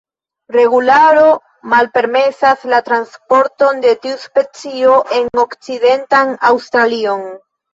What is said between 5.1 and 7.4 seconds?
en Okcidentan Aŭstralion.